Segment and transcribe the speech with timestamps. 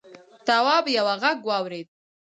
[0.47, 1.87] تواب یوه غږ واورېد.